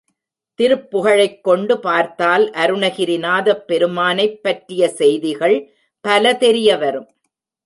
[0.59, 5.57] திருப்புகழைக் கொண்டு பார்த்தால் அருணகிரி நாதப் பெருமானைப் பற்றிய செய்திகள்
[6.01, 7.09] பல தெரியவரும்.